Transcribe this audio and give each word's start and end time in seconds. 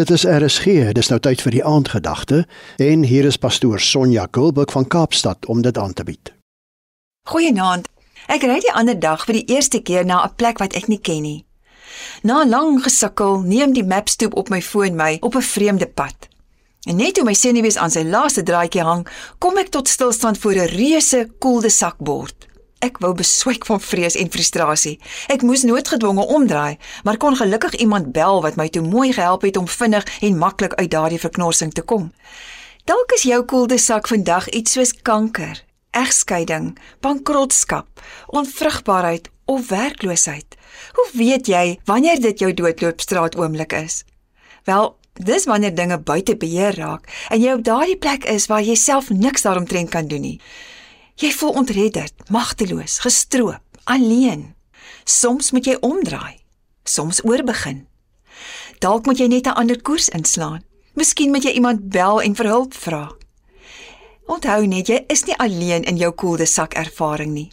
Dit 0.00 0.10
is 0.10 0.22
RSG, 0.24 0.92
dis 0.96 1.08
nou 1.12 1.18
tyd 1.20 1.42
vir 1.44 1.52
die 1.52 1.64
aandgedagte 1.66 2.38
en 2.80 3.02
hier 3.04 3.26
is 3.28 3.36
pastoor 3.36 3.82
Sonja 3.84 4.22
Gulbuk 4.32 4.72
van 4.72 4.86
Kaapstad 4.88 5.44
om 5.52 5.60
dit 5.60 5.76
aan 5.78 5.92
te 5.92 6.06
bied. 6.08 6.30
Goeienaand. 7.28 7.90
Ek 8.32 8.46
ry 8.48 8.56
die 8.64 8.72
ander 8.72 8.96
dag 8.96 9.26
vir 9.28 9.36
die 9.36 9.52
eerste 9.52 9.82
keer 9.84 10.08
na 10.08 10.22
'n 10.24 10.32
plek 10.40 10.62
wat 10.64 10.72
ek 10.72 10.88
nie 10.88 11.00
ken 11.08 11.22
nie. 11.22 11.44
Na 12.22 12.46
lang 12.48 12.80
gesukkel, 12.80 13.42
neem 13.44 13.76
die 13.76 13.84
mapstoep 13.84 14.32
op 14.40 14.48
my 14.48 14.62
foon 14.62 14.96
my 14.96 15.18
op 15.20 15.36
'n 15.36 15.50
vreemde 15.52 15.86
pad. 15.86 16.28
En 16.88 16.96
net 16.96 17.14
toe 17.14 17.24
my 17.24 17.34
senuwees 17.34 17.76
aan 17.76 17.90
sy 17.90 18.02
laaste 18.02 18.42
draadjie 18.42 18.82
hang, 18.82 19.06
kom 19.38 19.58
ek 19.58 19.68
tot 19.68 19.88
stilstand 19.88 20.38
voor 20.38 20.54
'n 20.54 20.72
reuse 20.76 21.28
koelde 21.38 21.68
sakbord. 21.68 22.49
Ek 22.80 22.96
wou 23.04 23.10
beswyk 23.12 23.66
van 23.68 23.80
vrees 23.84 24.14
en 24.16 24.30
frustrasie. 24.32 24.94
Ek 25.28 25.42
moes 25.44 25.66
noodgedwonge 25.68 26.24
omdraai, 26.32 26.78
maar 27.04 27.18
kon 27.20 27.36
gelukkig 27.36 27.74
iemand 27.84 28.12
bel 28.16 28.40
wat 28.40 28.56
my 28.56 28.70
toe 28.72 28.80
mooi 28.80 29.12
gehelp 29.12 29.44
het 29.44 29.58
om 29.60 29.68
vinnig 29.68 30.06
en 30.24 30.38
maklik 30.40 30.72
uit 30.78 30.88
daardie 30.90 31.20
verknorsing 31.20 31.74
te 31.76 31.84
kom. 31.84 32.08
Dalk 32.88 33.12
is 33.18 33.26
jou 33.28 33.42
koelde 33.44 33.76
sak 33.78 34.08
vandag 34.08 34.48
iets 34.48 34.72
soos 34.78 34.94
kanker, 35.04 35.60
egskeiding, 35.92 36.72
bankrotskap, 37.04 38.00
onvrugbaarheid 38.32 39.28
of 39.44 39.68
werkloosheid. 39.68 40.56
Hoe 40.96 41.08
weet 41.12 41.52
jy 41.52 41.76
wanneer 41.84 42.16
dit 42.20 42.40
jou 42.40 42.54
doodloopstraat 42.54 43.36
oomblik 43.36 43.76
is? 43.76 44.04
Wel, 44.64 44.96
dis 45.20 45.44
wanneer 45.44 45.74
dinge 45.74 46.00
buite 46.00 46.36
beheer 46.36 46.80
raak 46.80 47.12
en 47.28 47.44
jy 47.44 47.52
op 47.52 47.64
daardie 47.68 48.00
plek 48.00 48.24
is 48.24 48.48
waar 48.48 48.64
jy 48.64 48.74
self 48.74 49.12
niks 49.12 49.44
daaromtrent 49.44 49.92
kan 49.92 50.08
doen 50.08 50.24
nie. 50.24 50.38
Jy 51.20 51.28
voel 51.36 51.50
ontredderd, 51.60 52.14
magteloos, 52.32 52.98
gestroop, 53.04 53.60
alleen. 53.84 54.54
Soms 55.04 55.50
moet 55.52 55.66
jy 55.68 55.74
omdraai, 55.84 56.38
soms 56.88 57.20
oorbegin. 57.28 57.82
Dalk 58.80 59.04
moet 59.04 59.20
jy 59.20 59.26
net 59.28 59.46
'n 59.46 59.58
ander 59.60 59.82
koers 59.82 60.08
inslaan. 60.08 60.64
Miskien 60.94 61.30
moet 61.30 61.44
jy 61.44 61.52
iemand 61.52 61.88
bel 61.88 62.22
en 62.22 62.34
vir 62.34 62.46
hulp 62.46 62.74
vra. 62.74 63.12
Onthou 64.26 64.66
net 64.66 64.86
jy 64.88 65.04
is 65.08 65.24
nie 65.24 65.36
alleen 65.36 65.82
in 65.82 65.96
jou 65.96 66.12
koelde 66.12 66.46
sak 66.46 66.74
ervaring 66.74 67.32
nie. 67.32 67.50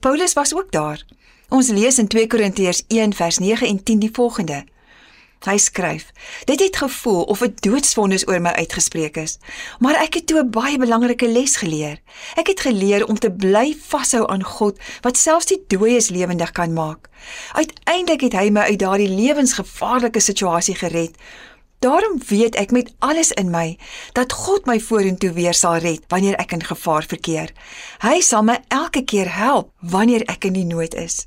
Paulus 0.00 0.32
was 0.32 0.54
ook 0.54 0.72
daar. 0.72 1.04
Ons 1.48 1.68
lees 1.68 1.98
in 1.98 2.08
2 2.08 2.26
Korintiërs 2.26 2.82
1 2.88 3.12
vers 3.12 3.38
9 3.38 3.66
en 3.66 3.82
10 3.82 3.98
die 3.98 4.10
volgende. 4.12 4.64
Hy 5.40 5.56
skryf: 5.56 6.10
Dit 6.44 6.60
het 6.60 6.76
gevoel 6.76 7.22
of 7.22 7.40
'n 7.40 7.54
doodsvonnis 7.60 8.28
oor 8.28 8.40
my 8.40 8.50
uitgespreek 8.50 9.16
is, 9.16 9.38
maar 9.78 9.96
ek 10.02 10.14
het 10.14 10.26
toe 10.26 10.40
'n 10.40 10.50
baie 10.50 10.78
belangrike 10.78 11.28
les 11.28 11.56
geleer. 11.56 12.00
Ek 12.36 12.46
het 12.46 12.60
geleer 12.60 13.06
om 13.06 13.18
te 13.18 13.30
bly 13.32 13.76
vashou 13.88 14.28
aan 14.28 14.44
God 14.44 14.78
wat 15.00 15.16
selfs 15.16 15.46
die 15.46 15.64
dooies 15.66 16.08
lewendig 16.08 16.50
kan 16.50 16.72
maak. 16.72 17.08
Uiteindelik 17.52 18.20
het 18.20 18.32
hy 18.32 18.50
my 18.50 18.60
uit 18.60 18.78
daardie 18.78 19.08
lewensgevaarlike 19.08 20.20
situasie 20.20 20.74
gered. 20.74 21.16
Daarom 21.78 22.20
weet 22.28 22.54
ek 22.54 22.70
met 22.70 22.92
alles 22.98 23.32
in 23.32 23.50
my 23.50 23.78
dat 24.12 24.32
God 24.32 24.66
my 24.66 24.80
vorentoe 24.80 25.32
weer 25.32 25.54
sal 25.54 25.76
red 25.76 26.00
wanneer 26.08 26.34
ek 26.36 26.52
in 26.52 26.62
gevaar 26.62 27.04
verkeer. 27.08 27.52
Hy 27.98 28.20
sal 28.20 28.42
my 28.42 28.60
elke 28.68 29.04
keer 29.04 29.34
help 29.36 29.72
wanneer 29.80 30.22
ek 30.28 30.44
in 30.44 30.52
die 30.52 30.64
nood 30.64 30.94
is. 30.94 31.26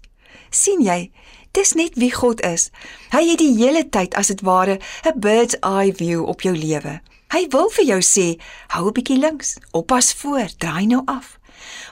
sien 0.54 0.82
jy, 0.82 1.12
Dis 1.54 1.76
net 1.78 1.94
wie 2.02 2.10
God 2.10 2.42
is. 2.42 2.72
Hy 3.14 3.20
het 3.28 3.38
die 3.38 3.52
hele 3.54 3.84
tyd 3.86 4.16
as 4.18 4.32
dit 4.32 4.42
ware 4.42 4.80
'n 5.06 5.20
bird's 5.22 5.58
eye 5.62 5.94
view 5.94 6.24
op 6.26 6.42
jou 6.42 6.56
lewe. 6.58 7.02
Hy 7.30 7.48
wil 7.50 7.70
vir 7.70 7.86
jou 7.86 8.02
sê, 8.02 8.42
hou 8.68 8.88
'n 8.88 8.94
bietjie 8.94 9.20
links, 9.20 9.58
oppas 9.72 10.14
voor, 10.14 10.50
draai 10.58 10.86
nou 10.86 11.02
af. 11.06 11.38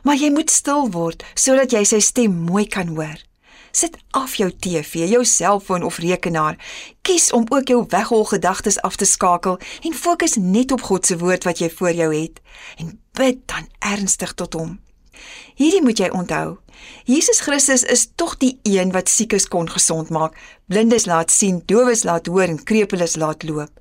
Maar 0.04 0.16
jy 0.16 0.30
moet 0.32 0.50
stil 0.50 0.90
word 0.90 1.24
sodat 1.36 1.72
jy 1.72 1.84
sy 1.84 2.00
stem 2.00 2.34
mooi 2.46 2.66
kan 2.66 2.88
hoor. 2.88 3.18
Sit 3.72 3.98
af 4.12 4.36
jou 4.36 4.52
TV, 4.52 4.94
jou 5.08 5.26
selfoon 5.26 5.84
of 5.84 5.98
rekenaar. 5.98 6.58
Kies 7.02 7.32
om 7.32 7.46
ook 7.50 7.68
jou 7.68 7.86
weghol 7.88 8.26
gedagtes 8.26 8.82
af 8.82 8.96
te 8.96 9.06
skakel 9.06 9.60
en 9.82 9.94
fokus 9.94 10.36
net 10.36 10.72
op 10.72 10.82
God 10.82 11.06
se 11.06 11.18
woord 11.18 11.44
wat 11.44 11.60
jy 11.60 11.70
voor 11.70 11.94
jou 11.94 12.16
het 12.22 12.42
en 12.78 13.00
bid 13.14 13.48
dan 13.48 13.68
ernstig 13.80 14.34
tot 14.34 14.54
hom. 14.54 14.80
Hierdie 15.56 15.82
moet 15.82 16.00
jy 16.00 16.10
onthou. 16.10 16.58
Jesus 17.06 17.40
Christus 17.40 17.84
is 17.84 18.08
tog 18.16 18.38
die 18.38 18.60
een 18.64 18.92
wat 18.92 19.10
siekes 19.10 19.48
kon 19.48 19.70
gesond 19.70 20.10
maak, 20.10 20.38
blindes 20.66 21.06
laat 21.06 21.32
sien, 21.32 21.62
dowes 21.66 22.04
laat 22.04 22.28
hoor 22.28 22.48
en 22.50 22.64
krepeles 22.64 23.16
laat 23.16 23.44
loop. 23.44 23.72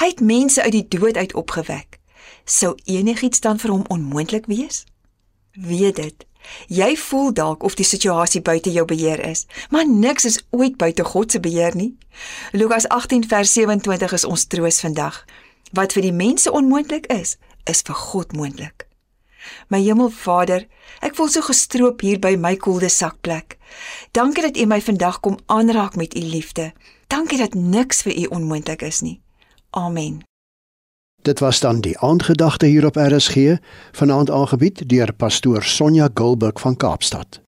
Hy 0.00 0.10
het 0.12 0.20
mense 0.20 0.62
uit 0.62 0.72
die 0.72 0.88
dood 0.88 1.16
uit 1.16 1.34
opgewek. 1.34 2.00
Sou 2.44 2.74
enigiets 2.84 3.40
dan 3.40 3.58
vir 3.58 3.70
hom 3.70 3.84
onmoontlik 3.88 4.46
wees? 4.50 4.84
Weet 5.52 5.96
dit. 5.96 6.26
Jy 6.66 6.96
voel 6.96 7.32
dalk 7.36 7.62
of 7.62 7.76
die 7.76 7.84
situasie 7.84 8.40
buite 8.40 8.72
jou 8.72 8.84
beheer 8.88 9.20
is, 9.28 9.46
maar 9.70 9.88
niks 9.88 10.24
is 10.24 10.40
ooit 10.50 10.76
buite 10.76 11.04
God 11.04 11.32
se 11.32 11.40
beheer 11.40 11.76
nie. 11.76 11.92
Lukas 12.52 12.88
18 12.88 13.28
vers 13.28 13.52
27 13.52 14.12
is 14.12 14.24
ons 14.24 14.46
troos 14.46 14.80
vandag. 14.80 15.24
Wat 15.72 15.92
vir 15.92 16.08
die 16.08 16.16
mense 16.16 16.50
onmoontlik 16.50 17.06
is, 17.12 17.36
is 17.64 17.82
vir 17.86 17.94
God 17.94 18.32
moontlik. 18.32 18.89
My 19.68 19.80
Hemelvader, 19.82 20.66
ek 21.00 21.16
voel 21.16 21.28
so 21.28 21.44
gestroop 21.46 22.00
hier 22.00 22.18
by 22.18 22.36
my 22.36 22.56
koelde 22.56 22.88
sakplek. 22.88 23.58
Dankie 24.12 24.42
dat 24.42 24.56
U 24.56 24.66
my 24.66 24.80
vandag 24.80 25.20
kom 25.20 25.38
aanraak 25.46 25.96
met 25.96 26.16
U 26.16 26.20
liefde. 26.20 26.72
Dankie 27.06 27.38
dat 27.38 27.54
niks 27.54 28.02
vir 28.02 28.16
U 28.16 28.24
onmoontlik 28.40 28.82
is 28.82 29.00
nie. 29.00 29.20
Amen. 29.70 30.20
Dit 31.22 31.38
was 31.38 31.60
dan 31.60 31.80
die 31.80 31.98
aandgedagte 31.98 32.66
hier 32.66 32.86
op 32.86 32.96
RSG, 32.96 33.56
vanaand 33.92 34.30
aangebied 34.30 34.88
deur 34.88 35.12
pastoor 35.12 35.62
Sonja 35.62 36.08
Gulbuk 36.14 36.58
van 36.58 36.76
Kaapstad. 36.76 37.40